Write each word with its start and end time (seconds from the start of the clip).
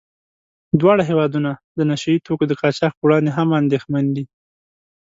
دواړه 0.79 1.03
هېوادونه 1.09 1.51
د 1.77 1.79
نشه 1.89 2.09
يي 2.13 2.17
توکو 2.25 2.45
د 2.47 2.53
قاچاق 2.61 2.93
په 2.97 3.03
وړاندې 3.07 3.31
هم 3.37 3.49
اندېښمن 3.61 4.05
دي. 4.15 4.25